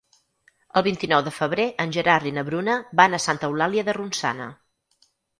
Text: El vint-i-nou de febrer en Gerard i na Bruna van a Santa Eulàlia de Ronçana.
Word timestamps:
El 0.79 0.83
vint-i-nou 0.85 1.19
de 1.25 1.33
febrer 1.33 1.67
en 1.83 1.91
Gerard 1.97 2.29
i 2.29 2.31
na 2.37 2.43
Bruna 2.47 2.77
van 3.01 3.17
a 3.17 3.19
Santa 3.27 3.49
Eulàlia 3.53 3.83
de 3.91 3.95
Ronçana. 3.99 4.49